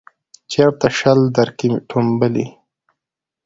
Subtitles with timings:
[0.51, 2.47] چیرته شل درکښې ټومبلی